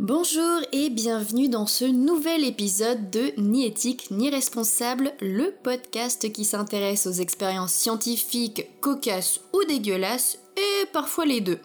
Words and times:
Bonjour 0.00 0.60
et 0.70 0.90
bienvenue 0.90 1.48
dans 1.48 1.66
ce 1.66 1.84
nouvel 1.84 2.44
épisode 2.44 3.10
de 3.10 3.32
Ni 3.36 3.66
éthique 3.66 4.12
ni 4.12 4.30
responsable, 4.30 5.12
le 5.20 5.52
podcast 5.64 6.32
qui 6.32 6.44
s'intéresse 6.44 7.08
aux 7.08 7.12
expériences 7.12 7.72
scientifiques 7.72 8.68
cocasses 8.80 9.40
ou 9.52 9.64
dégueulasses, 9.64 10.38
et 10.56 10.86
parfois 10.92 11.26
les 11.26 11.40
deux. 11.40 11.58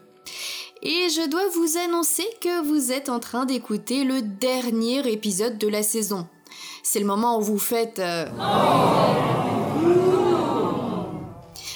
Et 0.81 1.09
je 1.09 1.29
dois 1.29 1.47
vous 1.53 1.77
annoncer 1.77 2.25
que 2.41 2.63
vous 2.63 2.91
êtes 2.91 3.09
en 3.09 3.19
train 3.19 3.45
d'écouter 3.45 4.03
le 4.03 4.23
dernier 4.23 5.07
épisode 5.11 5.59
de 5.59 5.67
la 5.67 5.83
saison. 5.83 6.27
C'est 6.81 6.99
le 6.99 7.05
moment 7.05 7.37
où 7.37 7.43
vous 7.43 7.59
faites... 7.59 7.99
euh, 7.99 8.25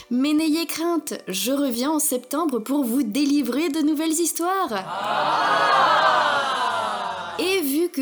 Mais 0.09 0.33
n'ayez 0.33 0.65
crainte, 0.65 1.13
je 1.27 1.51
reviens 1.51 1.91
en 1.91 1.99
septembre 1.99 2.57
pour 2.57 2.83
vous 2.83 3.03
délivrer 3.03 3.69
de 3.69 3.81
nouvelles 3.81 4.09
histoires. 4.09 4.73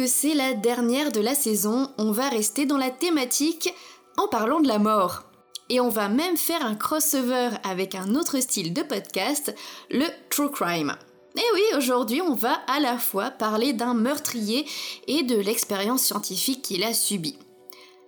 C'est 0.05 0.33
la 0.33 0.53
dernière 0.53 1.11
de 1.11 1.21
la 1.21 1.35
saison, 1.35 1.89
on 1.97 2.11
va 2.11 2.29
rester 2.29 2.65
dans 2.65 2.77
la 2.77 2.89
thématique 2.89 3.73
en 4.17 4.27
parlant 4.27 4.59
de 4.59 4.67
la 4.67 4.79
mort. 4.79 5.23
Et 5.69 5.79
on 5.79 5.89
va 5.89 6.09
même 6.09 6.37
faire 6.37 6.63
un 6.63 6.75
crossover 6.75 7.49
avec 7.63 7.95
un 7.95 8.15
autre 8.15 8.39
style 8.39 8.73
de 8.73 8.83
podcast, 8.83 9.55
le 9.89 10.05
true 10.29 10.51
crime. 10.51 10.95
Et 11.37 11.43
oui, 11.53 11.61
aujourd'hui, 11.77 12.21
on 12.21 12.35
va 12.35 12.53
à 12.67 12.79
la 12.79 12.97
fois 12.97 13.31
parler 13.31 13.73
d'un 13.73 13.93
meurtrier 13.93 14.65
et 15.07 15.23
de 15.23 15.35
l'expérience 15.37 16.03
scientifique 16.03 16.61
qu'il 16.61 16.83
a 16.83 16.93
subie. 16.93 17.37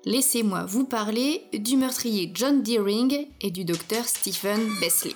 Laissez-moi 0.06 0.66
vous 0.66 0.86
parler 0.86 1.44
du 1.54 1.78
meurtrier 1.78 2.32
John 2.34 2.62
Deering 2.62 3.28
et 3.42 3.52
du 3.52 3.66
docteur 3.66 4.06
Stephen 4.06 4.70
Besley. 4.80 5.14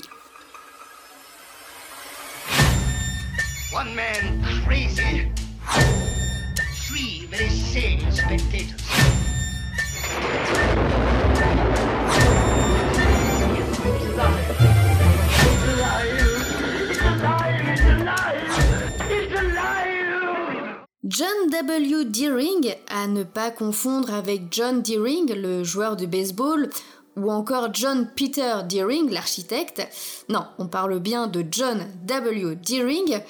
John 21.03 21.49
W. 21.49 22.05
Deering, 22.05 22.75
à 22.89 23.07
ne 23.07 23.23
pas 23.23 23.51
confondre 23.51 24.13
avec 24.13 24.43
John 24.51 24.81
Deering, 24.81 25.33
le 25.33 25.63
joueur 25.63 25.95
de 25.95 26.05
baseball, 26.05 26.69
ou 27.15 27.31
encore 27.31 27.73
John 27.73 28.09
Peter 28.15 28.55
Deering, 28.69 29.09
l'architecte, 29.09 29.87
non, 30.29 30.45
on 30.57 30.67
parle 30.67 30.99
bien 30.99 31.27
de 31.27 31.45
John 31.49 31.85
W. 32.05 32.55
Deering, 32.55 33.21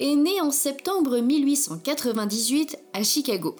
est 0.00 0.16
né 0.16 0.40
en 0.40 0.50
septembre 0.50 1.18
1898 1.18 2.76
à 2.94 3.02
Chicago. 3.02 3.54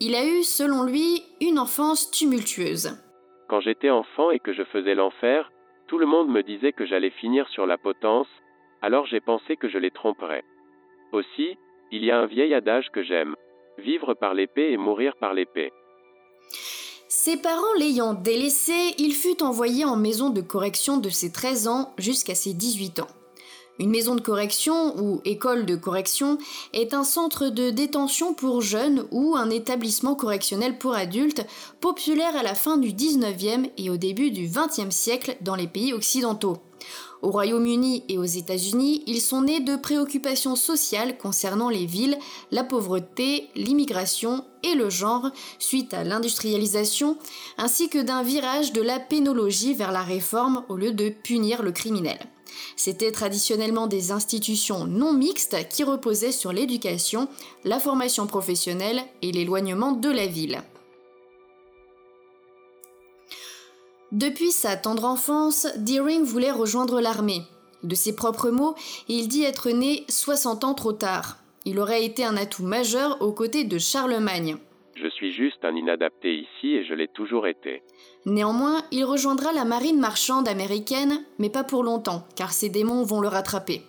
Il 0.00 0.16
a 0.16 0.26
eu, 0.26 0.42
selon 0.42 0.82
lui, 0.82 1.22
une 1.40 1.60
enfance 1.60 2.10
tumultueuse. 2.10 2.98
Quand 3.48 3.60
j'étais 3.60 3.90
enfant 3.90 4.32
et 4.32 4.40
que 4.40 4.52
je 4.52 4.64
faisais 4.64 4.96
l'enfer, 4.96 5.52
tout 5.86 5.98
le 5.98 6.06
monde 6.06 6.28
me 6.28 6.42
disait 6.42 6.72
que 6.72 6.84
j'allais 6.84 7.10
finir 7.10 7.48
sur 7.50 7.66
la 7.66 7.78
potence, 7.78 8.26
alors 8.82 9.06
j'ai 9.06 9.20
pensé 9.20 9.56
que 9.56 9.68
je 9.68 9.78
les 9.78 9.92
tromperais. 9.92 10.42
Aussi, 11.12 11.56
il 11.92 12.04
y 12.04 12.10
a 12.10 12.18
un 12.18 12.26
vieil 12.26 12.52
adage 12.54 12.90
que 12.92 13.04
j'aime. 13.04 13.36
Vivre 13.78 14.14
par 14.14 14.34
l'épée 14.34 14.72
et 14.72 14.76
mourir 14.76 15.14
par 15.16 15.34
l'épée. 15.34 15.72
Ses 17.08 17.40
parents 17.40 17.74
l'ayant 17.78 18.14
délaissé, 18.14 18.94
il 18.98 19.12
fut 19.12 19.42
envoyé 19.42 19.84
en 19.84 19.96
maison 19.96 20.30
de 20.30 20.40
correction 20.40 20.96
de 20.96 21.10
ses 21.10 21.30
13 21.30 21.68
ans 21.68 21.94
jusqu'à 21.98 22.34
ses 22.34 22.54
18 22.54 23.00
ans. 23.00 23.21
Une 23.78 23.90
maison 23.90 24.14
de 24.14 24.20
correction 24.20 24.98
ou 25.00 25.22
école 25.24 25.64
de 25.64 25.76
correction 25.76 26.36
est 26.74 26.92
un 26.92 27.04
centre 27.04 27.48
de 27.48 27.70
détention 27.70 28.34
pour 28.34 28.60
jeunes 28.60 29.06
ou 29.10 29.34
un 29.34 29.48
établissement 29.48 30.14
correctionnel 30.14 30.76
pour 30.76 30.94
adultes 30.94 31.46
populaire 31.80 32.36
à 32.36 32.42
la 32.42 32.54
fin 32.54 32.76
du 32.76 32.92
19e 32.92 33.70
et 33.78 33.88
au 33.88 33.96
début 33.96 34.30
du 34.30 34.46
20e 34.46 34.90
siècle 34.90 35.36
dans 35.40 35.56
les 35.56 35.66
pays 35.66 35.94
occidentaux. 35.94 36.58
Au 37.22 37.30
Royaume-Uni 37.30 38.04
et 38.08 38.18
aux 38.18 38.24
États-Unis, 38.24 39.04
ils 39.06 39.20
sont 39.20 39.42
nés 39.42 39.60
de 39.60 39.76
préoccupations 39.76 40.56
sociales 40.56 41.16
concernant 41.16 41.70
les 41.70 41.86
villes, 41.86 42.18
la 42.50 42.64
pauvreté, 42.64 43.48
l'immigration 43.54 44.44
et 44.64 44.74
le 44.74 44.90
genre 44.90 45.30
suite 45.58 45.94
à 45.94 46.04
l'industrialisation, 46.04 47.16
ainsi 47.58 47.88
que 47.88 48.02
d'un 48.02 48.22
virage 48.22 48.72
de 48.72 48.82
la 48.82 48.98
pénologie 48.98 49.72
vers 49.72 49.92
la 49.92 50.02
réforme 50.02 50.64
au 50.68 50.76
lieu 50.76 50.92
de 50.92 51.08
punir 51.10 51.62
le 51.62 51.72
criminel. 51.72 52.18
C'étaient 52.76 53.12
traditionnellement 53.12 53.86
des 53.86 54.12
institutions 54.12 54.86
non 54.86 55.12
mixtes 55.12 55.68
qui 55.68 55.84
reposaient 55.84 56.32
sur 56.32 56.52
l'éducation, 56.52 57.28
la 57.64 57.78
formation 57.78 58.26
professionnelle 58.26 59.02
et 59.22 59.32
l'éloignement 59.32 59.92
de 59.92 60.10
la 60.10 60.26
ville. 60.26 60.62
Depuis 64.12 64.52
sa 64.52 64.76
tendre 64.76 65.06
enfance, 65.06 65.66
Deering 65.76 66.22
voulait 66.22 66.50
rejoindre 66.50 67.00
l'armée. 67.00 67.42
De 67.82 67.94
ses 67.94 68.14
propres 68.14 68.50
mots, 68.50 68.74
il 69.08 69.26
dit 69.26 69.42
être 69.42 69.70
né 69.70 70.04
60 70.08 70.64
ans 70.64 70.74
trop 70.74 70.92
tard. 70.92 71.38
Il 71.64 71.78
aurait 71.80 72.04
été 72.04 72.24
un 72.24 72.36
atout 72.36 72.64
majeur 72.64 73.22
aux 73.22 73.32
côtés 73.32 73.64
de 73.64 73.78
Charlemagne. 73.78 74.58
Je 74.94 75.08
suis 75.08 75.32
juste 75.32 75.64
un 75.64 75.74
inadapté 75.74 76.34
ici 76.34 76.74
et 76.74 76.84
je 76.84 76.94
l'ai 76.94 77.08
toujours 77.08 77.46
été. 77.46 77.82
Néanmoins, 78.26 78.82
il 78.90 79.04
rejoindra 79.04 79.52
la 79.52 79.64
marine 79.64 79.98
marchande 79.98 80.48
américaine, 80.48 81.24
mais 81.38 81.50
pas 81.50 81.64
pour 81.64 81.82
longtemps, 81.82 82.26
car 82.36 82.52
ses 82.52 82.68
démons 82.68 83.02
vont 83.02 83.20
le 83.20 83.28
rattraper. 83.28 83.82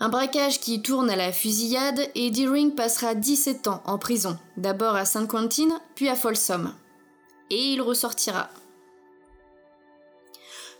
Un 0.00 0.08
braquage 0.08 0.60
qui 0.60 0.82
tourne 0.82 1.08
à 1.08 1.16
la 1.16 1.30
fusillade 1.30 2.10
et 2.14 2.30
Deering 2.30 2.74
passera 2.74 3.14
17 3.14 3.68
ans 3.68 3.82
en 3.86 3.98
prison, 3.98 4.36
d'abord 4.56 4.96
à 4.96 5.04
Saint 5.04 5.26
Quentin, 5.26 5.80
puis 5.94 6.08
à 6.08 6.16
Folsom. 6.16 6.74
Et 7.50 7.72
il 7.72 7.80
ressortira. 7.80 8.48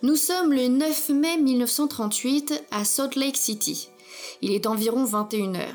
Nous 0.03 0.17
sommes 0.17 0.53
le 0.53 0.69
9 0.69 1.11
mai 1.11 1.37
1938 1.37 2.65
à 2.71 2.85
Salt 2.85 3.17
Lake 3.17 3.37
City. 3.37 3.89
Il 4.43 4.53
est 4.53 4.67
environ 4.67 5.05
21h. 5.05 5.67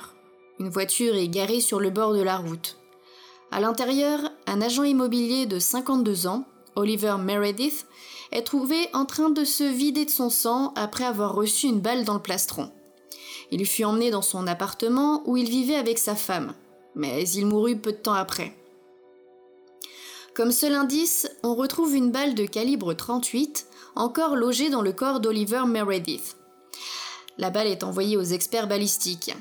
Une 0.60 0.70
voiture 0.70 1.16
est 1.16 1.30
garée 1.30 1.62
sur 1.62 1.80
le 1.80 1.90
bord 1.90 2.14
de 2.14 2.22
la 2.22 2.38
route. 2.38 2.79
À 3.52 3.60
l'intérieur, 3.60 4.20
un 4.48 4.62
agent 4.62 4.84
immobilier 4.84 5.46
de 5.46 5.60
52 5.60 6.28
ans, 6.28 6.46
Oliver 6.76 7.16
Meredith, 7.20 7.88
est 8.32 8.44
trouvé 8.44 8.90
en 8.94 9.06
train 9.06 9.30
de 9.30 9.44
se 9.44 9.64
vider 9.64 10.06
de 10.06 10.12
son 10.12 10.30
sang 10.30 10.72
après 10.76 11.04
avoir 11.04 11.34
reçu 11.34 11.68
une 11.68 11.80
balle 11.80 12.06
dans 12.06 12.14
le 12.14 12.22
plastron. 12.22 12.72
Il 13.52 13.66
fut 13.66 13.84
emmené 13.84 14.12
dans 14.12 14.22
son 14.22 14.46
appartement 14.46 15.24
où 15.26 15.36
il 15.36 15.50
vivait 15.50 15.76
avec 15.76 15.98
sa 15.98 16.16
femme, 16.16 16.54
mais 16.96 17.28
il 17.30 17.48
mourut 17.48 17.78
peu 17.78 17.92
de 17.92 17.98
temps 17.98 18.14
après. 18.14 18.56
Comme 20.36 20.52
seul 20.52 20.74
indice, 20.74 21.28
on 21.44 21.56
retrouve 21.56 21.96
une 21.96 22.12
balle 22.12 22.36
de 22.36 22.46
calibre 22.46 22.94
38 22.94 23.66
encore 23.96 24.36
logée 24.36 24.70
dans 24.70 24.84
le 24.84 24.94
corps 24.94 25.20
d'Oliver 25.20 25.64
Meredith. 25.68 26.38
La 27.38 27.50
balle 27.50 27.68
est 27.68 27.84
envoyée 27.84 28.16
aux 28.16 28.24
experts 28.24 28.68
balistiques. 28.68 29.34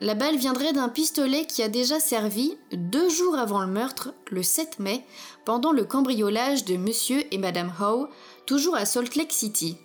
La 0.00 0.14
balle 0.14 0.36
viendrait 0.36 0.72
d'un 0.72 0.88
pistolet 0.88 1.44
qui 1.44 1.60
a 1.60 1.68
déjà 1.68 1.98
servi 1.98 2.56
deux 2.72 3.08
jours 3.08 3.36
avant 3.36 3.60
le 3.60 3.66
meurtre, 3.66 4.14
le 4.30 4.44
7 4.44 4.78
mai, 4.78 5.04
pendant 5.44 5.72
le 5.72 5.84
cambriolage 5.84 6.64
de 6.64 6.76
Monsieur 6.76 7.22
et 7.32 7.38
Madame 7.38 7.72
Howe, 7.80 8.08
toujours 8.46 8.76
à 8.76 8.84
Salt 8.84 9.16
Lake 9.16 9.32
City. 9.32 9.76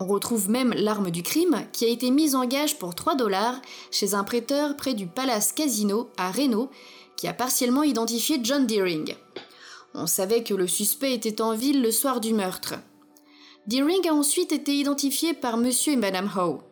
On 0.00 0.06
retrouve 0.06 0.50
même 0.50 0.72
l'arme 0.72 1.10
du 1.12 1.22
crime 1.22 1.62
qui 1.72 1.84
a 1.84 1.88
été 1.88 2.10
mise 2.10 2.34
en 2.34 2.44
gage 2.44 2.78
pour 2.78 2.96
3 2.96 3.14
dollars 3.14 3.60
chez 3.92 4.14
un 4.14 4.24
prêteur 4.24 4.76
près 4.76 4.94
du 4.94 5.06
Palace 5.06 5.52
Casino 5.52 6.08
à 6.16 6.32
Reno 6.32 6.68
qui 7.16 7.28
a 7.28 7.34
partiellement 7.34 7.84
identifié 7.84 8.40
John 8.42 8.66
Deering. 8.66 9.14
On 9.94 10.06
savait 10.06 10.42
que 10.42 10.54
le 10.54 10.66
suspect 10.66 11.14
était 11.14 11.40
en 11.40 11.54
ville 11.54 11.82
le 11.82 11.92
soir 11.92 12.20
du 12.20 12.32
meurtre. 12.32 12.74
Deering 13.66 14.08
a 14.08 14.14
ensuite 14.14 14.52
été 14.52 14.74
identifié 14.74 15.34
par 15.34 15.56
Monsieur 15.56 15.92
et 15.92 15.96
Madame 15.96 16.30
Howe. 16.34 16.62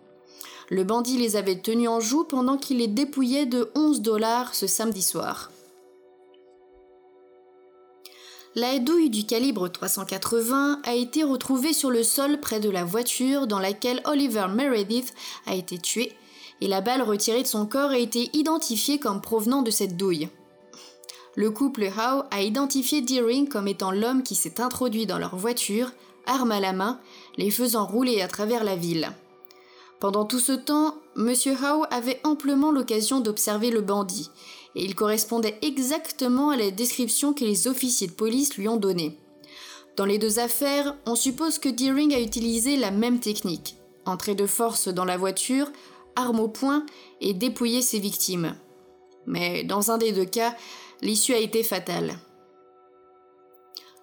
Le 0.71 0.85
bandit 0.85 1.17
les 1.17 1.37
avait 1.37 1.61
tenus 1.61 1.89
en 1.89 2.01
joue 2.01 2.25
pendant 2.25 2.59
qu'il 2.59 2.79
les 2.79 2.89
dépouillait 2.89 3.47
de 3.47 3.71
11 3.75 4.03
dollars 4.03 4.55
ce 4.55 4.67
samedi 4.67 5.03
soir. 5.03 5.51
La 8.55 8.79
douille 8.79 9.09
du 9.09 9.25
calibre 9.25 9.69
380 9.69 10.81
a 10.85 10.95
été 10.95 11.23
retrouvée 11.23 11.73
sur 11.73 11.91
le 11.91 12.03
sol 12.03 12.41
près 12.41 12.61
de 12.61 12.69
la 12.69 12.85
voiture 12.85 13.47
dans 13.47 13.61
laquelle 13.61 14.03
Oliver 14.05 14.47
Meredith 14.53 15.15
a 15.47 15.55
été 15.55 15.79
tué 15.79 16.13
et 16.61 16.69
la 16.69 16.81
balle 16.81 17.03
retirée 17.03 17.43
de 17.43 17.47
son 17.47 17.67
corps 17.67 17.91
a 17.91 17.99
été 17.99 18.31
identifiée 18.33 18.99
comme 18.99 19.21
provenant 19.21 19.63
de 19.63 19.71
cette 19.71 19.97
douille. 19.97 20.29
Le 21.37 21.51
couple 21.51 21.85
Howe 21.85 22.25
a 22.31 22.43
identifié 22.43 23.01
Deering 23.01 23.49
comme 23.49 23.69
étant 23.69 23.93
l'homme 23.93 24.23
qui 24.23 24.35
s'est 24.35 24.61
introduit 24.61 25.07
dans 25.07 25.19
leur 25.19 25.37
voiture, 25.37 25.93
arme 26.27 26.51
à 26.51 26.59
la 26.59 26.73
main, 26.73 26.99
les 27.37 27.51
faisant 27.51 27.87
rouler 27.87 28.23
à 28.23 28.29
travers 28.29 28.65
la 28.65 28.75
ville. 28.75 29.13
Pendant 30.01 30.25
tout 30.25 30.39
ce 30.39 30.53
temps, 30.53 30.95
M. 31.17 31.35
Howe 31.61 31.85
avait 31.91 32.21
amplement 32.23 32.71
l'occasion 32.71 33.21
d'observer 33.21 33.71
le 33.71 33.81
bandit, 33.81 34.31
et 34.77 34.85
il 34.85 34.95
correspondait 34.95 35.59
exactement 35.63 36.51
à 36.51 36.57
la 36.57 36.71
description 36.71 37.35
que 37.35 37.45
les 37.45 37.67
officiers 37.67 38.07
de 38.07 38.13
police 38.13 38.57
lui 38.57 38.69
ont 38.69 38.77
donnée. 38.77 39.19
Dans 39.97 40.05
les 40.05 40.19
deux 40.19 40.39
affaires, 40.39 40.97
on 41.07 41.17
suppose 41.17 41.59
que 41.59 41.69
Deering 41.69 42.15
a 42.15 42.21
utilisé 42.21 42.77
la 42.77 42.93
même 42.93 43.19
technique. 43.19 43.77
Entrer 44.07 44.37
de 44.37 44.47
force 44.47 44.87
dans 44.87 45.05
la 45.05 45.17
voiture, 45.17 45.73
arme 46.15 46.39
au 46.39 46.49
poing 46.49 46.87
et 47.21 47.35
dépouiller 47.35 47.83
ses 47.83 47.99
victimes. 47.99 48.55
Mais 49.27 49.65
dans 49.65 49.91
un 49.91 49.99
des 49.99 50.13
deux 50.13 50.25
cas, 50.25 50.55
l'issue 51.03 51.35
a 51.35 51.39
été 51.39 51.65
fatale. 51.65 52.17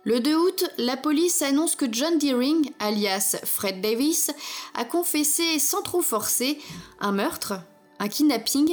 Le 0.08 0.20
2 0.20 0.36
août, 0.36 0.66
la 0.78 0.98
police 0.98 1.42
annonce 1.42 1.76
que 1.76 1.88
John 1.92 2.20
Deering, 2.20 2.70
alias 2.80 3.38
Fred 3.44 3.82
Davis, 3.82 4.30
a 4.76 4.86
confessé 4.86 5.58
sans 5.58 5.82
trop 5.82 6.04
forcer 6.04 6.60
un 7.00 7.12
meurtre, 7.12 7.56
un 7.98 8.08
kidnapping 8.08 8.70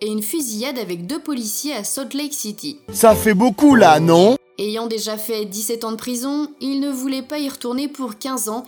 et 0.00 0.06
une 0.06 0.22
fusillade 0.22 0.78
avec 0.78 1.06
deux 1.06 1.20
policiers 1.20 1.74
à 1.74 1.84
Salt 1.84 2.16
Lake 2.16 2.32
City. 2.32 2.78
Ça 2.94 3.14
fait 3.14 3.34
beaucoup 3.34 3.74
là, 3.74 4.00
non? 4.00 4.36
Ayant 4.56 4.86
déjà 4.86 5.18
fait 5.18 5.44
17 5.44 5.84
ans 5.84 5.90
de 5.90 5.96
prison, 5.96 6.48
il 6.62 6.80
ne 6.80 6.90
voulait 6.90 7.20
pas 7.20 7.38
y 7.38 7.50
retourner 7.50 7.86
pour 7.86 8.16
15 8.16 8.48
ans 8.48 8.64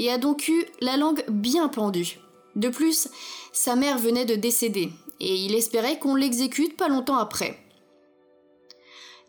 et 0.00 0.10
a 0.10 0.18
donc 0.18 0.48
eu 0.48 0.66
la 0.80 0.96
langue 0.96 1.24
bien 1.28 1.68
pendue. 1.68 2.18
De 2.56 2.70
plus, 2.70 3.06
sa 3.52 3.76
mère 3.76 3.98
venait 3.98 4.24
de 4.24 4.34
décéder 4.34 4.90
et 5.20 5.36
il 5.36 5.54
espérait 5.54 6.00
qu'on 6.00 6.16
l'exécute 6.16 6.76
pas 6.76 6.88
longtemps 6.88 7.18
après. 7.18 7.61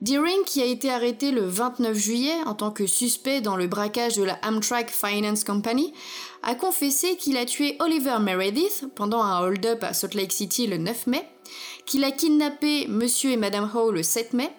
Deering, 0.01 0.43
qui 0.45 0.61
a 0.61 0.65
été 0.65 0.89
arrêté 0.89 1.31
le 1.31 1.45
29 1.45 1.95
juillet 1.95 2.35
en 2.45 2.55
tant 2.55 2.71
que 2.71 2.87
suspect 2.87 3.41
dans 3.41 3.55
le 3.55 3.67
braquage 3.67 4.17
de 4.17 4.23
la 4.23 4.37
Amtrak 4.43 4.91
Finance 4.91 5.43
Company, 5.43 5.93
a 6.41 6.55
confessé 6.55 7.15
qu'il 7.15 7.37
a 7.37 7.45
tué 7.45 7.77
Oliver 7.79 8.17
Meredith 8.19 8.85
pendant 8.95 9.21
un 9.21 9.39
hold-up 9.41 9.83
à 9.83 9.93
Salt 9.93 10.15
Lake 10.15 10.33
City 10.33 10.67
le 10.67 10.77
9 10.77 11.07
mai, 11.07 11.25
qu'il 11.85 12.03
a 12.03 12.11
kidnappé 12.11 12.87
Monsieur 12.87 13.31
et 13.31 13.37
Madame 13.37 13.69
Howe 13.73 13.91
le 13.91 14.03
7 14.03 14.33
mai, 14.33 14.51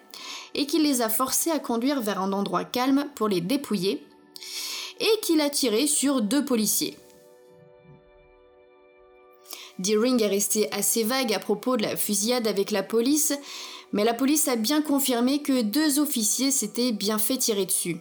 et 0.55 0.65
qu'il 0.65 0.83
les 0.83 1.01
a 1.01 1.09
forcés 1.09 1.51
à 1.51 1.59
conduire 1.59 2.01
vers 2.01 2.21
un 2.21 2.33
endroit 2.33 2.63
calme 2.63 3.05
pour 3.15 3.27
les 3.27 3.41
dépouiller, 3.41 4.03
et 4.99 5.19
qu'il 5.21 5.41
a 5.41 5.49
tiré 5.49 5.85
sur 5.85 6.21
deux 6.21 6.43
policiers. 6.43 6.97
Deering 9.77 10.23
est 10.23 10.27
resté 10.27 10.71
assez 10.71 11.03
vague 11.03 11.33
à 11.33 11.39
propos 11.39 11.75
de 11.75 11.83
la 11.83 11.97
fusillade 11.97 12.47
avec 12.47 12.71
la 12.71 12.81
police, 12.81 13.33
mais 13.95 14.03
la 14.03 14.13
police 14.13 14.49
a 14.49 14.57
bien 14.57 14.81
confirmé 14.81 15.41
que 15.41 15.61
deux 15.61 15.99
officiers 15.99 16.51
s'étaient 16.51 16.91
bien 16.91 17.17
fait 17.17 17.37
tirer 17.37 17.65
dessus. 17.65 17.97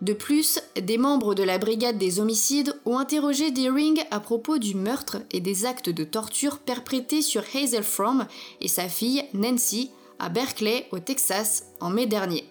De 0.00 0.12
plus, 0.12 0.60
des 0.80 0.98
membres 0.98 1.34
de 1.34 1.42
la 1.42 1.58
brigade 1.58 1.98
des 1.98 2.20
homicides 2.20 2.78
ont 2.84 2.96
interrogé 2.96 3.50
Deering 3.50 3.98
à 4.12 4.20
propos 4.20 4.58
du 4.58 4.76
meurtre 4.76 5.18
et 5.32 5.40
des 5.40 5.66
actes 5.66 5.88
de 5.90 6.04
torture 6.04 6.58
perpétrés 6.58 7.22
sur 7.22 7.42
Hazel 7.54 7.82
Fromm 7.82 8.26
et 8.60 8.68
sa 8.68 8.88
fille 8.88 9.24
Nancy 9.34 9.90
à 10.20 10.28
Berkeley, 10.28 10.86
au 10.92 11.00
Texas, 11.00 11.64
en 11.80 11.90
mai 11.90 12.06
dernier. 12.06 12.44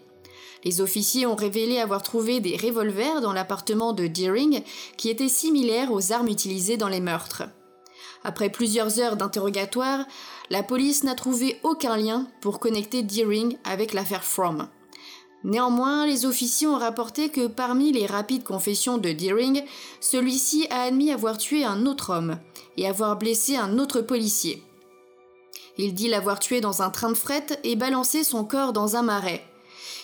Les 0.66 0.81
officiers 0.81 1.25
ont 1.27 1.36
révélé 1.36 1.80
avoir 1.80 2.04
trouvé 2.04 2.42
des 2.42 2.57
revolvers 2.57 3.22
dans 3.22 3.31
l'appartement 3.31 3.94
de 3.94 4.07
Deering 4.07 4.63
qui 4.98 5.10
étaient 5.10 5.30
similaires 5.30 5.94
aux 5.94 6.12
armes 6.12 6.27
utilisées 6.27 6.77
dans 6.77 6.89
les 6.89 7.01
meurtres. 7.01 7.44
Après 8.25 8.50
plusieurs 8.50 9.00
heures 9.00 9.18
d'interrogatoire, 9.18 10.00
la 10.50 10.63
police 10.63 11.04
n'a 11.04 11.13
trouvé 11.13 11.60
aucun 11.62 11.95
lien 11.95 12.25
pour 12.42 12.60
connecter 12.60 13.04
Deering 13.04 13.56
avec 13.63 13.94
l'affaire 13.94 14.24
Fromm. 14.24 14.68
Néanmoins, 15.44 16.07
les 16.07 16.25
officiers 16.25 16.66
ont 16.66 16.80
rapporté 16.80 17.30
que 17.30 17.45
parmi 17.45 17.92
les 17.92 18.07
rapides 18.07 18.44
confessions 18.44 18.98
de 18.98 19.12
Deering, 19.12 19.63
celui-ci 20.01 20.66
a 20.72 20.81
admis 20.81 21.12
avoir 21.12 21.38
tué 21.38 21.63
un 21.63 21.86
autre 21.86 22.12
homme 22.12 22.39
et 22.77 22.88
avoir 22.88 23.16
blessé 23.16 23.57
un 23.57 23.77
autre 23.77 24.01
policier. 24.01 24.63
Il 25.77 25.94
dit 25.94 26.07
l'avoir 26.07 26.39
tué 26.39 26.62
dans 26.62 26.81
un 26.81 26.89
train 26.89 27.10
de 27.10 27.13
fret 27.13 27.45
et 27.63 27.75
balancé 27.75 28.24
son 28.24 28.44
corps 28.44 28.74
dans 28.74 28.95
un 28.95 29.04
marais. 29.04 29.45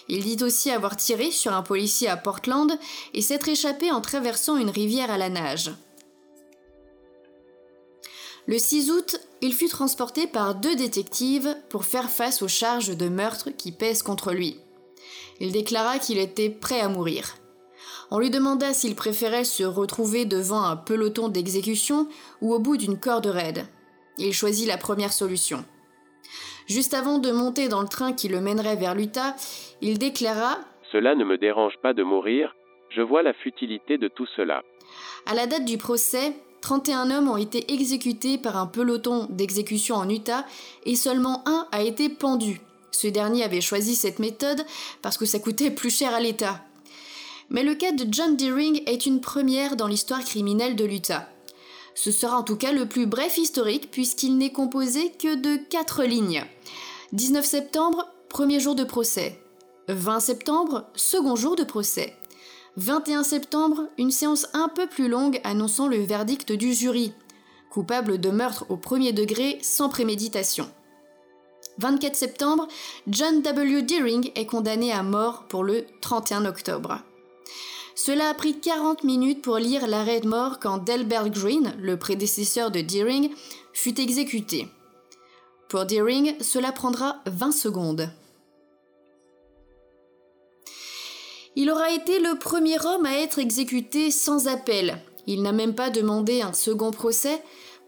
Il 0.09 0.23
dit 0.23 0.43
aussi 0.43 0.69
avoir 0.69 0.95
tiré 0.95 1.31
sur 1.31 1.53
un 1.53 1.63
policier 1.63 2.07
à 2.07 2.17
Portland 2.17 2.77
et 3.15 3.23
s'être 3.23 3.49
échappé 3.49 3.91
en 3.91 4.01
traversant 4.01 4.57
une 4.57 4.69
rivière 4.69 5.09
à 5.09 5.17
la 5.17 5.29
nage. 5.29 5.71
Le 8.47 8.57
6 8.57 8.91
août, 8.91 9.19
il 9.41 9.53
fut 9.53 9.69
transporté 9.69 10.25
par 10.25 10.55
deux 10.55 10.75
détectives 10.75 11.55
pour 11.69 11.85
faire 11.85 12.09
face 12.09 12.41
aux 12.41 12.47
charges 12.47 12.95
de 12.97 13.07
meurtre 13.07 13.49
qui 13.51 13.71
pèsent 13.71 14.03
contre 14.03 14.33
lui. 14.33 14.59
Il 15.39 15.51
déclara 15.51 15.99
qu'il 15.99 16.17
était 16.17 16.49
prêt 16.49 16.79
à 16.79 16.89
mourir. 16.89 17.35
On 18.09 18.19
lui 18.19 18.29
demanda 18.29 18.73
s'il 18.73 18.95
préférait 18.95 19.43
se 19.43 19.63
retrouver 19.63 20.25
devant 20.25 20.63
un 20.63 20.75
peloton 20.75 21.29
d'exécution 21.29 22.07
ou 22.41 22.53
au 22.53 22.59
bout 22.59 22.77
d'une 22.77 22.99
corde 22.99 23.27
raide. 23.27 23.65
Il 24.17 24.33
choisit 24.33 24.67
la 24.67 24.77
première 24.77 25.13
solution. 25.13 25.63
Juste 26.67 26.93
avant 26.93 27.19
de 27.19 27.31
monter 27.31 27.69
dans 27.69 27.81
le 27.81 27.87
train 27.87 28.13
qui 28.13 28.27
le 28.27 28.41
mènerait 28.41 28.75
vers 28.75 28.95
l'Utah, 28.95 29.35
il 29.81 29.97
déclara 29.97 30.59
Cela 30.91 31.15
ne 31.15 31.23
me 31.23 31.37
dérange 31.37 31.73
pas 31.81 31.93
de 31.93 32.03
mourir, 32.03 32.55
je 32.89 33.01
vois 33.01 33.23
la 33.23 33.33
futilité 33.33 33.97
de 33.97 34.07
tout 34.07 34.27
cela. 34.35 34.61
À 35.25 35.33
la 35.33 35.47
date 35.47 35.65
du 35.65 35.77
procès, 35.77 36.33
31 36.61 37.09
hommes 37.11 37.27
ont 37.27 37.37
été 37.37 37.73
exécutés 37.73 38.37
par 38.37 38.55
un 38.55 38.67
peloton 38.67 39.27
d'exécution 39.29 39.95
en 39.95 40.07
Utah 40.07 40.45
et 40.85 40.95
seulement 40.95 41.43
un 41.47 41.67
a 41.71 41.81
été 41.81 42.07
pendu. 42.07 42.61
Ce 42.91 43.07
dernier 43.07 43.43
avait 43.43 43.61
choisi 43.61 43.95
cette 43.95 44.19
méthode 44.19 44.63
parce 45.01 45.17
que 45.17 45.25
ça 45.25 45.39
coûtait 45.39 45.71
plus 45.71 45.89
cher 45.89 46.13
à 46.13 46.19
l'État. 46.19 46.61
Mais 47.49 47.63
le 47.63 47.75
cas 47.75 47.91
de 47.91 48.05
John 48.09 48.37
Deering 48.37 48.83
est 48.85 49.05
une 49.05 49.21
première 49.21 49.75
dans 49.75 49.87
l'histoire 49.87 50.23
criminelle 50.23 50.75
de 50.75 50.85
l'Utah. 50.85 51.27
Ce 51.95 52.11
sera 52.11 52.37
en 52.37 52.43
tout 52.43 52.55
cas 52.55 52.71
le 52.71 52.87
plus 52.87 53.07
bref 53.07 53.37
historique 53.37 53.91
puisqu'il 53.91 54.37
n'est 54.37 54.51
composé 54.51 55.11
que 55.11 55.35
de 55.35 55.57
4 55.69 56.03
lignes. 56.03 56.45
19 57.11 57.43
septembre, 57.43 58.07
premier 58.29 58.59
jour 58.59 58.75
de 58.75 58.83
procès. 58.83 59.41
20 59.89 60.19
septembre, 60.19 60.85
second 60.95 61.35
jour 61.35 61.55
de 61.55 61.63
procès. 61.63 62.15
21 62.77 63.23
septembre, 63.23 63.89
une 63.97 64.11
séance 64.11 64.47
un 64.53 64.69
peu 64.69 64.87
plus 64.87 65.09
longue 65.09 65.41
annonçant 65.43 65.89
le 65.89 65.97
verdict 65.97 66.53
du 66.53 66.73
jury. 66.73 67.13
Coupable 67.69 68.17
de 68.17 68.29
meurtre 68.29 68.65
au 68.69 68.77
premier 68.77 69.11
degré 69.11 69.59
sans 69.61 69.89
préméditation. 69.89 70.69
24 71.79 72.15
septembre, 72.15 72.67
John 73.07 73.41
W. 73.41 73.81
Deering 73.81 74.31
est 74.35 74.45
condamné 74.45 74.91
à 74.91 75.03
mort 75.03 75.47
pour 75.49 75.63
le 75.63 75.85
31 75.99 76.45
octobre. 76.45 77.01
Cela 77.95 78.29
a 78.29 78.33
pris 78.33 78.57
40 78.57 79.03
minutes 79.03 79.41
pour 79.41 79.57
lire 79.57 79.85
l'arrêt 79.85 80.21
de 80.21 80.27
mort 80.27 80.59
quand 80.59 80.77
Delbert 80.77 81.29
Green, 81.29 81.75
le 81.77 81.97
prédécesseur 81.97 82.71
de 82.71 82.79
Deering, 82.79 83.31
fut 83.73 83.99
exécuté. 83.99 84.67
Pour 85.67 85.85
Deering, 85.85 86.35
cela 86.41 86.71
prendra 86.71 87.17
20 87.25 87.51
secondes. 87.51 88.09
Il 91.55 91.69
aura 91.69 91.91
été 91.91 92.19
le 92.19 92.39
premier 92.39 92.79
homme 92.85 93.05
à 93.05 93.17
être 93.17 93.39
exécuté 93.39 94.09
sans 94.09 94.47
appel. 94.47 94.97
Il 95.27 95.41
n'a 95.41 95.51
même 95.51 95.75
pas 95.75 95.89
demandé 95.89 96.41
un 96.41 96.53
second 96.53 96.91
procès. 96.91 97.41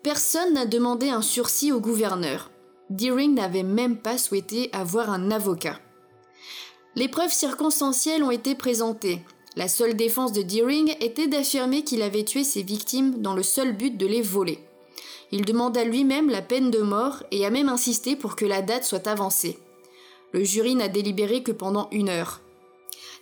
Personne 0.04 0.54
n'a 0.54 0.66
demandé 0.66 1.10
un 1.10 1.22
sursis 1.22 1.72
au 1.72 1.80
gouverneur. 1.80 2.52
Deering 2.90 3.34
n'avait 3.34 3.64
même 3.64 3.98
pas 3.98 4.18
souhaité 4.18 4.70
avoir 4.74 5.10
un 5.10 5.32
avocat. 5.32 5.80
Les 6.96 7.08
preuves 7.08 7.32
circonstancielles 7.32 8.24
ont 8.24 8.32
été 8.32 8.54
présentées. 8.54 9.22
La 9.56 9.68
seule 9.68 9.96
défense 9.96 10.34
de 10.34 10.42
Deering 10.42 10.96
était 11.00 11.28
d'affirmer 11.28 11.84
qu'il 11.84 12.02
avait 12.02 12.24
tué 12.24 12.44
ses 12.44 12.64
victimes 12.64 13.22
dans 13.22 13.34
le 13.34 13.44
seul 13.44 13.76
but 13.78 13.98
de 13.98 14.06
les 14.06 14.22
voler. 14.22 14.60
Il 15.32 15.46
demanda 15.46 15.84
lui-même 15.86 16.30
la 16.30 16.42
peine 16.42 16.70
de 16.70 16.80
mort 16.80 17.24
et 17.32 17.46
a 17.46 17.50
même 17.50 17.70
insisté 17.70 18.16
pour 18.16 18.36
que 18.36 18.46
la 18.46 18.62
date 18.62 18.84
soit 18.84 19.08
avancée. 19.08 19.58
Le 20.34 20.44
jury 20.44 20.76
n'a 20.76 20.90
délibéré 20.90 21.44
que 21.44 21.52
pendant 21.52 21.88
une 21.92 22.10
heure. 22.10 22.42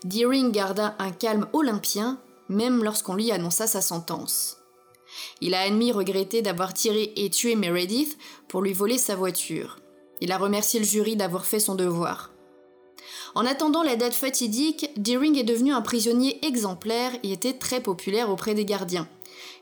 Deering 0.03 0.51
garda 0.51 0.95
un 0.97 1.11
calme 1.11 1.47
olympien, 1.53 2.17
même 2.49 2.83
lorsqu'on 2.83 3.15
lui 3.15 3.31
annonça 3.31 3.67
sa 3.67 3.81
sentence. 3.81 4.57
Il 5.41 5.53
a 5.53 5.61
admis 5.61 5.91
regretter 5.91 6.41
d'avoir 6.41 6.73
tiré 6.73 7.13
et 7.15 7.29
tué 7.29 7.55
Meredith 7.55 8.17
pour 8.47 8.63
lui 8.63 8.73
voler 8.73 8.97
sa 8.97 9.15
voiture. 9.15 9.77
Il 10.19 10.31
a 10.31 10.39
remercié 10.39 10.79
le 10.79 10.85
jury 10.85 11.15
d'avoir 11.15 11.45
fait 11.45 11.59
son 11.59 11.75
devoir. 11.75 12.31
En 13.35 13.45
attendant 13.45 13.83
la 13.83 13.95
date 13.95 14.15
fatidique, 14.15 14.89
Deering 14.97 15.37
est 15.37 15.43
devenu 15.43 15.71
un 15.71 15.81
prisonnier 15.81 16.39
exemplaire 16.45 17.11
et 17.21 17.31
était 17.31 17.57
très 17.57 17.81
populaire 17.81 18.31
auprès 18.31 18.55
des 18.55 18.65
gardiens. 18.65 19.07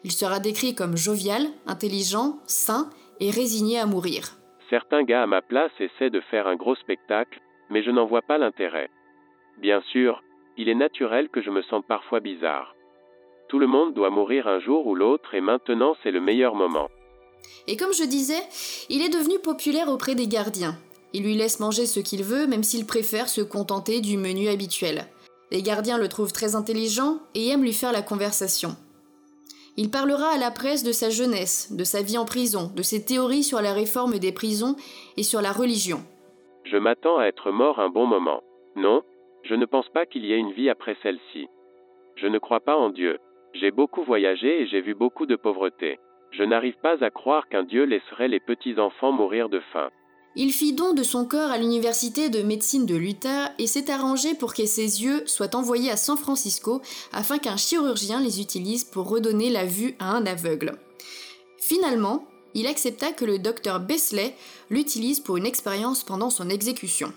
Il 0.05 0.11
sera 0.11 0.39
décrit 0.39 0.73
comme 0.73 0.95
jovial, 0.95 1.47
intelligent, 1.67 2.39
sain 2.47 2.89
et 3.19 3.29
résigné 3.29 3.77
à 3.77 3.85
mourir. 3.85 4.37
Certains 4.69 5.03
gars 5.03 5.23
à 5.23 5.27
ma 5.27 5.41
place 5.41 5.71
essaient 5.79 6.09
de 6.09 6.21
faire 6.31 6.47
un 6.47 6.55
gros 6.55 6.75
spectacle, 6.75 7.41
mais 7.69 7.83
je 7.83 7.91
n'en 7.91 8.05
vois 8.05 8.21
pas 8.21 8.37
l'intérêt. 8.37 8.89
Bien 9.57 9.81
sûr, 9.91 10.21
il 10.59 10.67
est 10.67 10.75
naturel 10.75 11.29
que 11.29 11.41
je 11.41 11.49
me 11.49 11.61
sente 11.63 11.87
parfois 11.87 12.19
bizarre. 12.19 12.75
Tout 13.47 13.59
le 13.59 13.65
monde 13.65 13.93
doit 13.93 14.09
mourir 14.09 14.45
un 14.47 14.59
jour 14.59 14.85
ou 14.87 14.93
l'autre 14.93 15.33
et 15.33 15.39
maintenant 15.39 15.95
c'est 16.03 16.11
le 16.11 16.19
meilleur 16.19 16.53
moment. 16.53 16.89
Et 17.67 17.77
comme 17.77 17.93
je 17.93 18.03
disais, 18.03 18.43
il 18.89 19.01
est 19.01 19.09
devenu 19.09 19.39
populaire 19.39 19.87
auprès 19.87 20.15
des 20.15 20.27
gardiens. 20.27 20.75
Il 21.13 21.23
lui 21.23 21.35
laisse 21.35 21.61
manger 21.61 21.85
ce 21.85 22.01
qu'il 22.01 22.23
veut, 22.23 22.45
même 22.45 22.63
s'il 22.63 22.85
préfère 22.85 23.29
se 23.29 23.39
contenter 23.39 24.01
du 24.01 24.17
menu 24.17 24.49
habituel. 24.49 25.05
Les 25.49 25.63
gardiens 25.63 25.97
le 25.97 26.09
trouvent 26.09 26.33
très 26.33 26.55
intelligent 26.55 27.19
et 27.35 27.47
aiment 27.47 27.63
lui 27.63 27.73
faire 27.73 27.93
la 27.93 28.01
conversation. 28.01 28.75
Il 29.77 29.89
parlera 29.89 30.27
à 30.27 30.37
la 30.37 30.51
presse 30.51 30.83
de 30.83 30.91
sa 30.91 31.09
jeunesse, 31.09 31.71
de 31.71 31.85
sa 31.85 32.01
vie 32.01 32.17
en 32.17 32.25
prison, 32.25 32.69
de 32.75 32.83
ses 32.83 33.05
théories 33.05 33.43
sur 33.43 33.61
la 33.61 33.71
réforme 33.71 34.19
des 34.19 34.33
prisons 34.33 34.75
et 35.15 35.23
sur 35.23 35.41
la 35.41 35.53
religion. 35.53 36.03
Je 36.65 36.75
m'attends 36.75 37.17
à 37.17 37.27
être 37.27 37.49
mort 37.49 37.79
un 37.79 37.89
bon 37.89 38.05
moment. 38.05 38.43
Non, 38.75 39.03
je 39.43 39.55
ne 39.55 39.65
pense 39.65 39.89
pas 39.89 40.05
qu'il 40.05 40.25
y 40.25 40.33
ait 40.33 40.37
une 40.37 40.53
vie 40.53 40.69
après 40.69 40.97
celle-ci. 41.01 41.47
Je 42.15 42.27
ne 42.27 42.39
crois 42.39 42.59
pas 42.59 42.75
en 42.75 42.89
Dieu. 42.89 43.17
J'ai 43.53 43.71
beaucoup 43.71 44.03
voyagé 44.03 44.61
et 44.61 44.67
j'ai 44.67 44.81
vu 44.81 44.93
beaucoup 44.93 45.25
de 45.25 45.35
pauvreté. 45.35 45.99
Je 46.31 46.43
n'arrive 46.43 46.75
pas 46.83 47.03
à 47.03 47.09
croire 47.09 47.47
qu'un 47.49 47.63
Dieu 47.63 47.83
laisserait 47.83 48.27
les 48.27 48.39
petits-enfants 48.39 49.11
mourir 49.11 49.49
de 49.49 49.59
faim. 49.73 49.89
Il 50.35 50.51
fit 50.51 50.73
don 50.73 50.93
de 50.93 51.01
son 51.01 51.25
corps 51.25 51.49
à 51.49 51.57
l'université 51.57 52.29
de 52.29 52.43
médecine 52.43 52.85
de 52.85 52.95
l'Utah 52.95 53.51
et 53.57 53.65
s'est 53.65 53.89
arrangé 53.89 54.35
pour 54.35 54.53
que 54.53 54.65
ses 54.65 55.03
yeux 55.03 55.25
soient 55.25 55.55
envoyés 55.55 55.89
à 55.89 55.97
San 55.97 56.17
Francisco 56.17 56.81
afin 57.11 57.39
qu'un 57.39 57.57
chirurgien 57.57 58.21
les 58.21 58.39
utilise 58.39 58.83
pour 58.83 59.09
redonner 59.09 59.49
la 59.49 59.65
vue 59.65 59.95
à 59.97 60.11
un 60.11 60.25
aveugle. 60.27 60.73
Finalement, 61.57 62.27
il 62.53 62.67
accepta 62.67 63.11
que 63.11 63.25
le 63.25 63.39
docteur 63.39 63.79
Besley 63.79 64.35
l'utilise 64.69 65.19
pour 65.19 65.37
une 65.37 65.47
expérience 65.47 66.03
pendant 66.03 66.29
son 66.29 66.49
exécution. 66.49 67.11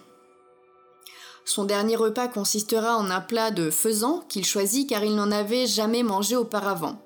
Son 1.44 1.64
dernier 1.64 1.96
repas 1.96 2.28
consistera 2.28 2.96
en 2.96 3.10
un 3.10 3.20
plat 3.20 3.50
de 3.50 3.70
faisan 3.70 4.20
qu'il 4.28 4.44
choisit 4.44 4.88
car 4.88 5.04
il 5.04 5.16
n'en 5.16 5.30
avait 5.30 5.66
jamais 5.66 6.02
mangé 6.02 6.36
auparavant. 6.36 6.98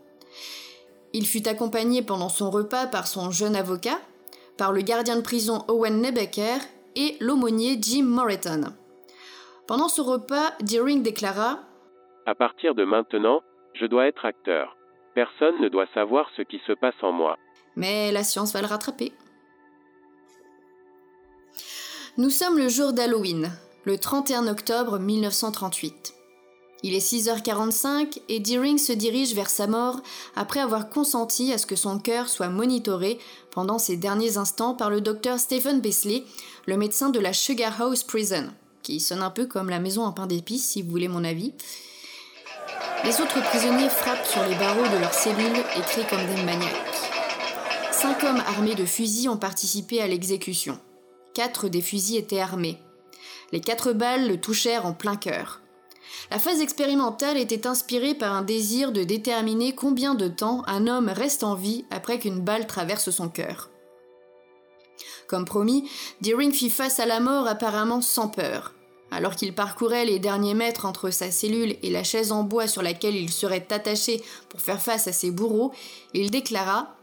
Il 1.12 1.26
fut 1.26 1.49
accompagné 1.49 2.02
pendant 2.02 2.28
son 2.28 2.50
repas 2.50 2.87
par 2.87 3.07
son 3.07 3.31
jeune 3.31 3.57
avocat, 3.57 3.99
par 4.59 4.73
le 4.73 4.83
gardien 4.83 5.16
de 5.16 5.23
prison 5.23 5.64
Owen 5.69 6.00
Nebecker 6.00 6.59
et 6.95 7.16
l'aumônier 7.21 7.78
Jim 7.81 8.05
Moreton. 8.05 8.64
Pendant 9.66 9.88
ce 9.88 10.00
repas, 10.00 10.52
Deering 10.61 11.02
déclara 11.02 11.61
À 12.26 12.35
partir 12.35 12.75
de 12.75 12.85
maintenant, 12.85 13.40
je 13.75 13.87
dois 13.87 14.07
être 14.07 14.25
acteur. 14.25 14.76
Personne 15.14 15.59
ne 15.61 15.69
doit 15.69 15.87
savoir 15.95 16.28
ce 16.37 16.43
qui 16.43 16.61
se 16.66 16.73
passe 16.73 17.02
en 17.02 17.12
moi. 17.12 17.38
Mais 17.75 18.12
la 18.12 18.23
science 18.23 18.52
va 18.52 18.61
le 18.61 18.66
rattraper. 18.66 19.12
Nous 22.19 22.31
sommes 22.31 22.59
le 22.59 22.69
jour 22.69 22.93
d'Halloween, 22.93 23.50
le 23.87 23.99
31 23.99 24.49
octobre 24.49 24.99
1938. 24.99 26.14
Il 26.83 26.93
est 26.93 26.99
6h45 26.99 28.21
et 28.28 28.40
Deering 28.40 28.78
se 28.78 28.93
dirige 28.93 29.33
vers 29.33 29.49
sa 29.49 29.69
mort 29.69 30.00
après 30.35 30.59
avoir 30.59 30.90
consenti 30.90 31.52
à 31.52 31.59
ce 31.59 31.66
que 31.66 31.76
son 31.76 32.00
cœur 32.00 32.28
soit 32.28 32.49
monitoré 32.49 33.16
pendant 33.52 33.78
ses 33.78 33.97
derniers 33.97 34.38
instants 34.38 34.75
par 34.75 34.90
le 34.90 35.00
docteur 35.00 35.38
Stephen 35.38 35.81
Beasley, 35.81 36.25
le 36.66 36.76
médecin 36.76 37.11
de 37.11 37.21
la 37.21 37.33
Sugar 37.33 37.81
House 37.81 38.02
Prison, 38.02 38.49
qui 38.83 38.99
sonne 38.99 39.23
un 39.23 39.31
peu 39.31 39.47
comme 39.47 39.71
la 39.71 39.78
maison 39.78 40.02
en 40.02 40.12
pain 40.12 40.26
d'épices 40.26 40.66
si 40.66 40.83
vous 40.83 40.90
voulez 40.90 41.09
mon 41.09 41.23
avis. 41.23 41.55
Les 43.05 43.21
autres 43.21 43.40
prisonniers 43.40 43.88
frappent 43.88 44.26
sur 44.26 44.43
les 44.49 44.57
barreaux 44.57 44.88
de 44.93 45.00
leurs 45.00 45.14
cellules 45.14 45.62
et 45.76 45.81
crient 45.83 46.09
comme 46.11 46.26
des 46.26 46.43
maniaques. 46.43 46.73
Cinq 47.93 48.25
hommes 48.25 48.43
armés 48.49 48.75
de 48.75 48.85
fusils 48.85 49.28
ont 49.28 49.37
participé 49.37 50.02
à 50.02 50.09
l'exécution. 50.09 50.76
Quatre 51.35 51.69
des 51.69 51.83
fusils 51.83 52.16
étaient 52.16 52.40
armés. 52.40 52.81
Les 53.52 53.60
quatre 53.60 53.92
balles 53.92 54.28
le 54.28 54.40
touchèrent 54.40 54.86
en 54.86 54.92
plein 54.92 55.16
cœur. 55.16 55.60
La 56.30 56.38
phase 56.38 56.60
expérimentale 56.60 57.36
était 57.36 57.66
inspirée 57.66 58.14
par 58.14 58.32
un 58.32 58.42
désir 58.42 58.92
de 58.92 59.02
déterminer 59.02 59.74
combien 59.74 60.14
de 60.14 60.28
temps 60.28 60.62
un 60.66 60.86
homme 60.86 61.08
reste 61.08 61.44
en 61.44 61.54
vie 61.54 61.84
après 61.90 62.18
qu'une 62.18 62.40
balle 62.40 62.66
traverse 62.66 63.10
son 63.10 63.28
cœur. 63.28 63.70
Comme 65.28 65.44
promis, 65.44 65.88
Deering 66.20 66.52
fit 66.52 66.70
face 66.70 67.00
à 67.00 67.06
la 67.06 67.20
mort 67.20 67.46
apparemment 67.46 68.00
sans 68.00 68.28
peur. 68.28 68.72
Alors 69.10 69.36
qu'il 69.36 69.54
parcourait 69.54 70.04
les 70.04 70.18
derniers 70.18 70.54
mètres 70.54 70.84
entre 70.84 71.10
sa 71.10 71.30
cellule 71.30 71.76
et 71.82 71.90
la 71.90 72.02
chaise 72.02 72.32
en 72.32 72.42
bois 72.42 72.66
sur 72.66 72.82
laquelle 72.82 73.14
il 73.14 73.30
serait 73.30 73.66
attaché 73.70 74.20
pour 74.48 74.60
faire 74.60 74.80
face 74.80 75.06
à 75.06 75.12
ses 75.12 75.30
bourreaux, 75.30 75.72
il 76.12 76.30
déclara 76.30 76.96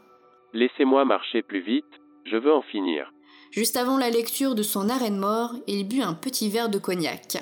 Laissez-moi 0.54 1.06
marcher 1.06 1.42
plus 1.42 1.62
vite, 1.62 1.86
je 2.26 2.36
veux 2.36 2.54
en 2.54 2.62
finir. 2.62 3.13
Juste 3.54 3.78
avant 3.78 3.98
la 3.98 4.10
lecture 4.10 4.56
de 4.56 4.64
son 4.64 4.90
arrêt 4.90 5.12
de 5.12 5.16
mort, 5.16 5.54
il 5.68 5.88
but 5.88 6.02
un 6.02 6.14
petit 6.14 6.50
verre 6.50 6.70
de 6.70 6.80
cognac 6.80 7.38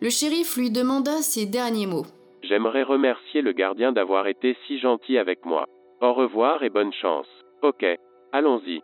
le 0.00 0.10
shérif 0.10 0.56
lui 0.56 0.70
demanda 0.70 1.22
ses 1.22 1.46
derniers 1.46 1.86
mots. 1.86 2.06
J'aimerais 2.42 2.82
remercier 2.82 3.42
le 3.42 3.52
gardien 3.52 3.92
d'avoir 3.92 4.26
été 4.26 4.56
si 4.66 4.78
gentil 4.78 5.18
avec 5.18 5.44
moi. 5.44 5.66
Au 6.00 6.12
revoir 6.12 6.62
et 6.62 6.70
bonne 6.70 6.92
chance. 6.92 7.26
Ok, 7.62 7.84
allons-y. 8.32 8.82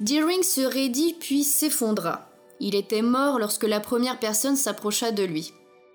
Deering 0.00 0.42
se 0.42 0.62
raidit 0.62 1.16
puis 1.20 1.44
s'effondra. 1.44 2.28
Il 2.58 2.74
était 2.74 3.02
mort 3.02 3.38
lorsque 3.38 3.62
la 3.62 3.78
première 3.78 4.18
personne 4.18 4.56
s'approcha 4.56 5.12
de 5.12 5.22
lui. 5.22 5.52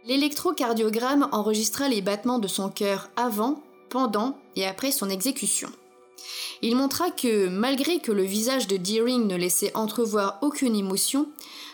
L'électrocardiogramme 0.07 1.27
enregistra 1.33 1.89
les 1.89 2.01
battements 2.01 2.39
de 2.39 2.47
son 2.47 2.69
cœur 2.69 3.09
avant, 3.17 3.61
pendant 3.89 4.37
et 4.55 4.65
après 4.65 4.91
son 4.91 5.09
exécution. 5.09 5.69
Il 6.61 6.75
montra 6.77 7.11
que, 7.11 7.49
malgré 7.49 7.99
que 7.99 8.13
le 8.13 8.23
visage 8.23 8.67
de 8.67 8.77
Deering 8.77 9.27
ne 9.27 9.35
laissait 9.35 9.75
entrevoir 9.75 10.39
aucune 10.41 10.75
émotion, 10.75 11.27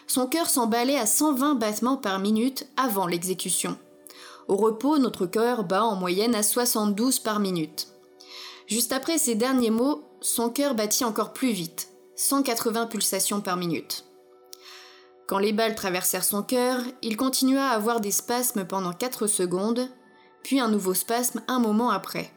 son 0.08 0.28
cœur 0.28 0.50
s'emballait 0.50 0.98
à 0.98 1.06
120 1.06 1.56
battements 1.56 1.98
par 1.98 2.20
minute 2.20 2.68
avant 2.76 3.06
l'exécution. 3.06 3.78
Au 4.48 4.56
repos, 4.56 4.98
notre 4.98 5.26
cœur 5.26 5.64
bat 5.64 5.86
en 5.86 5.96
moyenne 5.96 6.36
à 6.36 6.44
72 6.44 7.20
par 7.20 7.40
minute. 7.40 7.88
Juste 8.68 8.94
après 8.94 9.18
ces 9.18 9.36
derniers 9.36 9.70
mots, 9.70 10.04
son 10.22 10.50
cœur 10.50 10.74
battit 10.74 11.06
encore 11.06 11.34
plus 11.34 11.52
vite, 11.52 11.90
180 12.16 12.88
pulsations 12.88 13.42
par 13.42 13.58
minute. 13.58 14.06
Quand 15.28 15.40
les 15.40 15.54
balles 15.54 15.76
traversèrent 15.76 16.24
son 16.24 16.44
cœur, 16.44 16.82
il 17.02 17.18
continua 17.18 17.70
à 17.70 17.76
avoir 17.76 18.02
des 18.02 18.12
spasmes 18.12 18.66
pendant 18.66 18.94
4 18.94 19.28
secondes, 19.28 19.90
puis 20.44 20.60
un 20.60 20.68
nouveau 20.68 20.94
spasme 20.94 21.42
un 21.48 21.60
moment 21.60 21.90
après. 21.90 22.32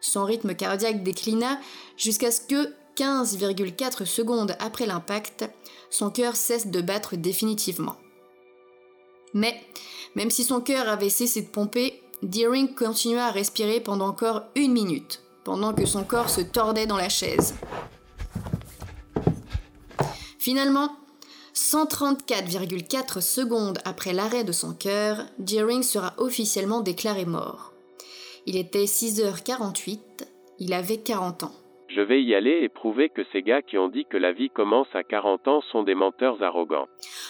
Son 0.00 0.24
rythme 0.24 0.54
cardiaque 0.54 1.02
déclina 1.02 1.58
jusqu'à 1.96 2.30
ce 2.30 2.40
que, 2.40 2.74
15,4 2.96 4.04
secondes 4.04 4.56
après 4.58 4.86
l'impact, 4.86 5.48
son 5.90 6.10
cœur 6.10 6.34
cesse 6.34 6.66
de 6.66 6.80
battre 6.80 7.14
définitivement. 7.16 7.96
Mais, 9.34 9.60
même 10.16 10.30
si 10.30 10.42
son 10.42 10.60
cœur 10.60 10.88
avait 10.88 11.10
cessé 11.10 11.42
de 11.42 11.48
pomper, 11.48 12.02
Deering 12.22 12.74
continua 12.74 13.26
à 13.26 13.30
respirer 13.30 13.80
pendant 13.80 14.08
encore 14.08 14.42
une 14.56 14.72
minute, 14.72 15.22
pendant 15.44 15.72
que 15.72 15.86
son 15.86 16.02
corps 16.02 16.30
se 16.30 16.40
tordait 16.40 16.86
dans 16.86 16.96
la 16.96 17.08
chaise. 17.08 17.54
Finalement, 20.38 20.96
134,4 21.58 23.20
secondes 23.20 23.78
après 23.84 24.12
l'arrêt 24.12 24.44
de 24.44 24.52
son 24.52 24.74
cœur, 24.74 25.26
Deering 25.40 25.82
sera 25.82 26.14
officiellement 26.16 26.82
déclaré 26.82 27.24
mort. 27.24 27.72
Il 28.46 28.56
était 28.56 28.84
6h48, 28.84 29.98
il 30.60 30.72
avait 30.72 30.98
40 30.98 31.42
ans. 31.42 31.52
Je 31.88 32.00
vais 32.00 32.22
y 32.22 32.34
aller 32.36 32.60
et 32.62 32.68
prouver 32.68 33.08
que 33.08 33.22
ces 33.32 33.42
gars 33.42 33.60
qui 33.60 33.76
ont 33.76 33.88
dit 33.88 34.06
que 34.08 34.16
la 34.16 34.32
vie 34.32 34.50
commence 34.50 34.86
à 34.94 35.02
40 35.02 35.48
ans 35.48 35.60
sont 35.72 35.82
des 35.82 35.96
menteurs 35.96 36.40
arrogants. 36.44 36.86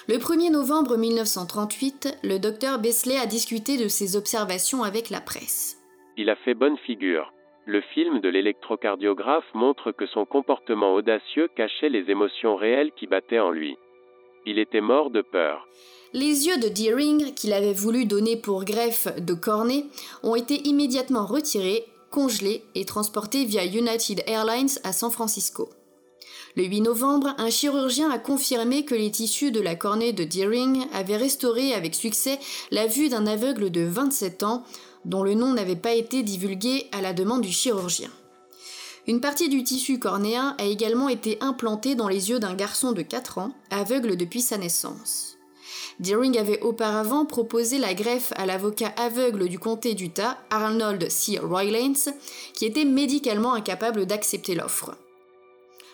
Le 0.08 0.16
1er 0.16 0.52
novembre 0.52 0.98
1938, 0.98 2.18
le 2.22 2.38
docteur 2.38 2.78
Besley 2.78 3.16
a 3.16 3.26
discuté 3.26 3.82
de 3.82 3.88
ses 3.88 4.14
observations 4.14 4.82
avec 4.82 5.08
la 5.08 5.22
presse. 5.22 5.78
Il 6.18 6.28
a 6.28 6.36
fait 6.36 6.54
bonne 6.54 6.76
figure. 6.78 7.32
Le 7.64 7.80
film 7.94 8.20
de 8.20 8.28
l'électrocardiographe 8.28 9.48
montre 9.54 9.90
que 9.90 10.06
son 10.06 10.26
comportement 10.26 10.92
audacieux 10.94 11.48
cachait 11.56 11.88
les 11.88 12.10
émotions 12.10 12.56
réelles 12.56 12.92
qui 12.92 13.06
battaient 13.06 13.40
en 13.40 13.50
lui. 13.50 13.76
Il 14.46 14.58
était 14.58 14.80
mort 14.80 15.10
de 15.10 15.22
peur. 15.22 15.66
Les 16.14 16.46
yeux 16.46 16.58
de 16.58 16.68
Deering, 16.68 17.34
qu'il 17.34 17.52
avait 17.52 17.74
voulu 17.74 18.06
donner 18.06 18.36
pour 18.36 18.64
greffe 18.64 19.08
de 19.18 19.34
cornet, 19.34 19.84
ont 20.22 20.34
été 20.34 20.66
immédiatement 20.66 21.26
retirés, 21.26 21.84
congelés 22.10 22.64
et 22.74 22.86
transportés 22.86 23.44
via 23.44 23.66
United 23.66 24.22
Airlines 24.26 24.70
à 24.84 24.92
San 24.92 25.10
Francisco. 25.10 25.68
Le 26.56 26.64
8 26.64 26.80
novembre, 26.80 27.34
un 27.36 27.50
chirurgien 27.50 28.10
a 28.10 28.18
confirmé 28.18 28.84
que 28.84 28.94
les 28.94 29.10
tissus 29.10 29.52
de 29.52 29.60
la 29.60 29.76
cornée 29.76 30.12
de 30.12 30.24
Deering 30.24 30.86
avaient 30.94 31.18
restauré 31.18 31.74
avec 31.74 31.94
succès 31.94 32.38
la 32.70 32.86
vue 32.86 33.10
d'un 33.10 33.26
aveugle 33.26 33.70
de 33.70 33.82
27 33.82 34.42
ans, 34.44 34.64
dont 35.04 35.22
le 35.22 35.34
nom 35.34 35.52
n'avait 35.52 35.76
pas 35.76 35.92
été 35.92 36.22
divulgué 36.22 36.86
à 36.92 37.02
la 37.02 37.12
demande 37.12 37.42
du 37.42 37.52
chirurgien. 37.52 38.10
Une 39.08 39.22
partie 39.22 39.48
du 39.48 39.64
tissu 39.64 39.98
cornéen 39.98 40.54
a 40.58 40.64
également 40.66 41.08
été 41.08 41.38
implantée 41.40 41.94
dans 41.94 42.08
les 42.08 42.28
yeux 42.28 42.40
d'un 42.40 42.54
garçon 42.54 42.92
de 42.92 43.00
4 43.00 43.38
ans, 43.38 43.54
aveugle 43.70 44.18
depuis 44.18 44.42
sa 44.42 44.58
naissance. 44.58 45.38
Deering 45.98 46.38
avait 46.38 46.60
auparavant 46.60 47.24
proposé 47.24 47.78
la 47.78 47.94
greffe 47.94 48.34
à 48.36 48.44
l'avocat 48.44 48.92
aveugle 48.98 49.48
du 49.48 49.58
comté 49.58 49.94
d'Utah, 49.94 50.36
Arnold 50.50 51.08
C. 51.08 51.38
Roylance, 51.38 52.10
qui 52.52 52.66
était 52.66 52.84
médicalement 52.84 53.54
incapable 53.54 54.04
d'accepter 54.04 54.54
l'offre. 54.54 54.94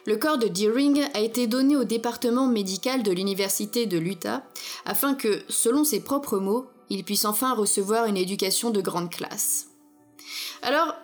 Le 0.06 0.16
corps 0.16 0.38
de 0.38 0.48
Deering 0.48 1.04
a 1.14 1.20
été 1.20 1.46
donné 1.46 1.76
au 1.76 1.84
département 1.84 2.48
médical 2.48 3.04
de 3.04 3.12
l'Université 3.12 3.86
de 3.86 3.96
l'Utah 3.96 4.42
afin 4.86 5.14
que, 5.14 5.42
selon 5.48 5.84
ses 5.84 6.00
propres 6.00 6.38
mots, 6.38 6.66
il 6.90 7.04
puisse 7.04 7.26
enfin 7.26 7.54
recevoir 7.54 8.06
une 8.06 8.16
éducation 8.16 8.70
de 8.70 8.80
grande 8.80 9.10
classe. 9.10 9.68
Alors, 10.62 10.96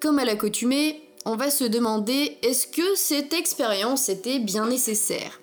comme 0.00 0.20
à 0.20 0.24
l'accoutumée, 0.24 1.05
on 1.26 1.34
va 1.34 1.50
se 1.50 1.64
demander 1.64 2.38
est-ce 2.42 2.68
que 2.68 2.94
cette 2.94 3.32
expérience 3.32 4.08
était 4.08 4.38
bien 4.38 4.66
nécessaire? 4.68 5.40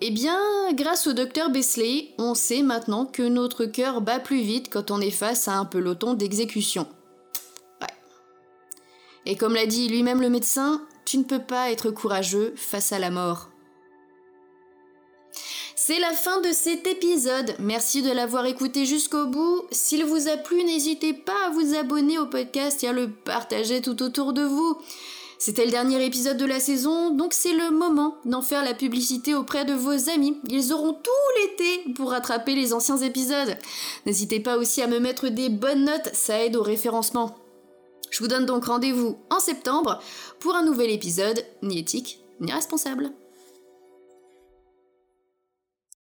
Eh 0.00 0.10
bien, 0.10 0.40
grâce 0.72 1.06
au 1.06 1.12
docteur 1.12 1.50
Besley, 1.50 2.14
on 2.16 2.34
sait 2.34 2.62
maintenant 2.62 3.04
que 3.04 3.22
notre 3.22 3.66
cœur 3.66 4.00
bat 4.00 4.18
plus 4.18 4.40
vite 4.40 4.70
quand 4.72 4.90
on 4.90 5.02
est 5.02 5.10
face 5.10 5.48
à 5.48 5.58
un 5.58 5.66
peloton 5.66 6.14
d'exécution. 6.14 6.88
Ouais. 7.82 7.88
Et 9.26 9.36
comme 9.36 9.54
l'a 9.54 9.66
dit 9.66 9.88
lui-même 9.88 10.22
le 10.22 10.30
médecin, 10.30 10.80
tu 11.04 11.18
ne 11.18 11.24
peux 11.24 11.42
pas 11.42 11.70
être 11.70 11.90
courageux 11.90 12.54
face 12.56 12.92
à 12.92 12.98
la 12.98 13.10
mort. 13.10 13.49
C'est 15.82 15.98
la 15.98 16.12
fin 16.12 16.42
de 16.42 16.52
cet 16.52 16.86
épisode. 16.86 17.54
Merci 17.58 18.02
de 18.02 18.10
l'avoir 18.10 18.44
écouté 18.44 18.84
jusqu'au 18.84 19.24
bout. 19.24 19.62
S'il 19.70 20.04
vous 20.04 20.28
a 20.28 20.36
plu, 20.36 20.62
n'hésitez 20.62 21.14
pas 21.14 21.46
à 21.46 21.50
vous 21.52 21.74
abonner 21.74 22.18
au 22.18 22.26
podcast 22.26 22.84
et 22.84 22.88
à 22.88 22.92
le 22.92 23.08
partager 23.08 23.80
tout 23.80 24.02
autour 24.02 24.34
de 24.34 24.42
vous. 24.42 24.76
C'était 25.38 25.64
le 25.64 25.70
dernier 25.70 26.04
épisode 26.04 26.36
de 26.36 26.44
la 26.44 26.60
saison, 26.60 27.14
donc 27.14 27.32
c'est 27.32 27.54
le 27.54 27.70
moment 27.70 28.16
d'en 28.26 28.42
faire 28.42 28.62
la 28.62 28.74
publicité 28.74 29.34
auprès 29.34 29.64
de 29.64 29.72
vos 29.72 30.10
amis. 30.10 30.36
Ils 30.50 30.74
auront 30.74 30.92
tout 30.92 31.40
l'été 31.40 31.94
pour 31.94 32.10
rattraper 32.10 32.54
les 32.54 32.74
anciens 32.74 32.98
épisodes. 32.98 33.56
N'hésitez 34.04 34.40
pas 34.40 34.58
aussi 34.58 34.82
à 34.82 34.86
me 34.86 35.00
mettre 35.00 35.28
des 35.28 35.48
bonnes 35.48 35.86
notes, 35.86 36.10
ça 36.12 36.44
aide 36.44 36.56
au 36.56 36.62
référencement. 36.62 37.38
Je 38.10 38.18
vous 38.18 38.28
donne 38.28 38.44
donc 38.44 38.66
rendez-vous 38.66 39.16
en 39.30 39.40
septembre 39.40 39.98
pour 40.40 40.54
un 40.56 40.62
nouvel 40.62 40.90
épisode, 40.90 41.42
ni 41.62 41.78
éthique, 41.78 42.20
ni 42.38 42.52
responsable. 42.52 43.12